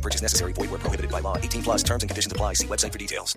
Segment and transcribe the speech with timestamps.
[0.00, 0.54] No purchase necessary.
[0.54, 1.36] Void where prohibited by law.
[1.36, 2.54] 18 plus terms and conditions apply.
[2.54, 3.36] See website for details.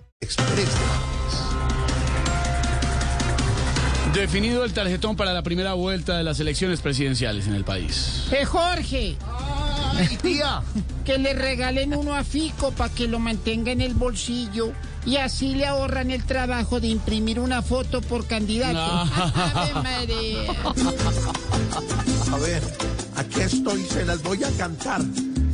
[4.13, 8.27] Definido el tarjetón para la primera vuelta de las elecciones presidenciales en el país.
[8.31, 9.17] Eh, Jorge,
[9.95, 10.61] Ay, tía.
[11.03, 14.71] que le regalen uno a Fico para que lo mantenga en el bolsillo
[15.05, 18.79] y así le ahorran el trabajo de imprimir una foto por candidato.
[18.79, 20.51] Ave María.
[22.31, 22.61] A ver,
[23.17, 25.01] aquí estoy, se las voy a cantar.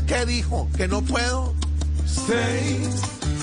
[0.10, 0.68] ¿Qué dijo?
[0.76, 1.54] ¿Que no puedo?
[2.04, 2.90] Seis.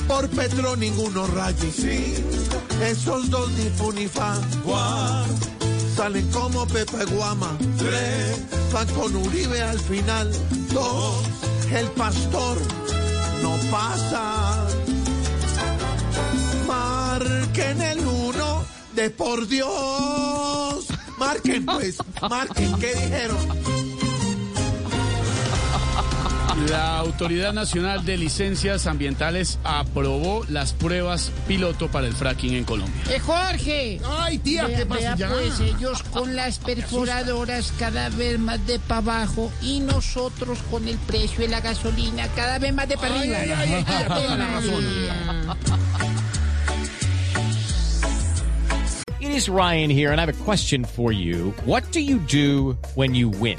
[0.08, 1.70] Por Petro ninguno raye.
[1.70, 2.60] Cinco.
[2.82, 4.34] Esos dos ni fu ni fa.
[4.64, 5.32] Cuatro.
[5.94, 7.56] Salen como Pepe Guama.
[7.78, 8.42] Tres.
[8.72, 10.32] Van con Uribe al final.
[10.72, 11.24] Dos.
[11.70, 12.58] El pastor
[13.42, 14.66] no pasa.
[16.66, 18.64] Marquen el uno
[18.96, 20.86] de por Dios.
[21.16, 23.75] Marquen pues, marquen, ¿qué dijeron?
[26.70, 33.02] La Autoridad Nacional de Licencias Ambientales aprobó las pruebas piloto para el fracking en Colombia.
[33.10, 34.00] Eh, Jorge.
[34.04, 35.28] Ay, tía, Vea, ¿qué pasa vea, ya?
[35.28, 40.96] pues ellos con las perforadoras cada vez más de para abajo y nosotros con el
[40.98, 43.56] precio de la gasolina cada vez más de para Ay, arriba.
[43.60, 44.84] ay, ay, tía, Ave toda la razón.
[44.84, 45.56] María.
[49.20, 51.52] It is Ryan here, and I have a question for you.
[51.64, 53.58] What do you do when you win?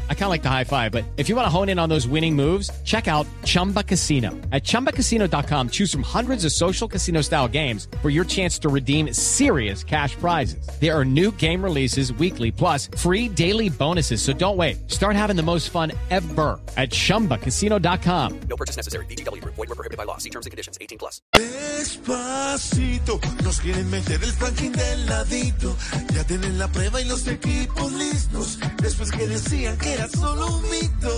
[0.09, 1.89] I kind of like the high five, but if you want to hone in on
[1.89, 4.29] those winning moves, check out Chumba Casino.
[4.53, 9.11] At chumbacasino.com, choose from hundreds of social casino style games for your chance to redeem
[9.11, 10.65] serious cash prizes.
[10.79, 14.21] There are new game releases weekly, plus free daily bonuses.
[14.21, 14.89] So don't wait.
[14.89, 18.39] Start having the most fun ever at chumbacasino.com.
[18.47, 19.05] No purchase necessary.
[19.07, 19.43] VGW.
[19.43, 20.17] Void were prohibited by law.
[20.19, 20.77] See terms and conditions.
[20.79, 21.21] 18 plus.
[21.35, 25.75] Despacito, nos quieren meter el ranking del ladito.
[26.13, 28.59] Ya tienen la prueba y los equipos listos.
[28.81, 31.11] Después que decían que solo un mito.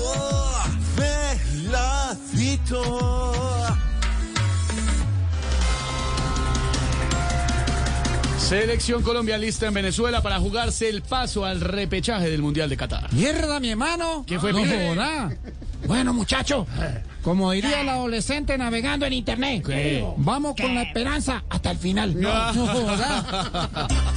[1.67, 2.79] Veladito.
[8.38, 13.11] Selección Colombia lista en Venezuela para jugarse el paso al repechaje del Mundial de Qatar.
[13.13, 14.23] Mierda, mi hermano.
[14.27, 15.31] ¿Qué fue, no joda.
[15.88, 16.67] Bueno, muchacho,
[17.23, 20.05] como diría el adolescente navegando en internet, ¿Qué?
[20.17, 22.19] vamos con la esperanza hasta el final.
[22.19, 23.89] No, no joda.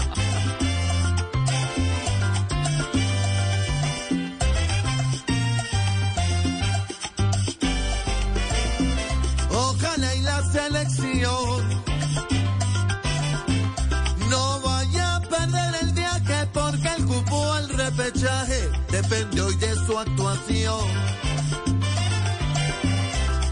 [14.30, 19.98] no vaya a perder el viaje porque el cupo al repechaje depende hoy de su
[19.98, 20.86] actuación.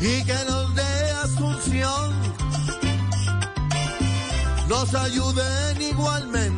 [0.00, 2.23] Y que los de Asunción
[4.69, 6.53] nos ayuden igualmente.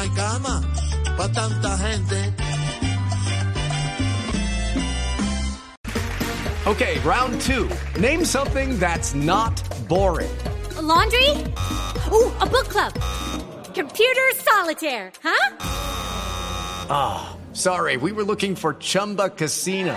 [0.00, 0.62] Hay cama
[1.16, 2.32] para tanta gente.
[6.66, 7.68] Okay, round two.
[7.98, 10.30] Name something that's not boring.
[10.76, 11.28] A laundry?
[12.12, 12.92] Ooh, a book club.
[13.74, 15.56] Computer solitaire, huh?
[16.88, 19.96] Ah, sorry, we were looking for Chumba Casino.